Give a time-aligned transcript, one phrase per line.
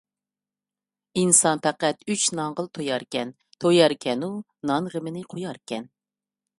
[1.23, 4.35] ئىنسان پەقەت ئۈچ نانغىلا توياركەن، توياركەنۇ
[4.73, 5.93] نان غېمىنى قوياركەن...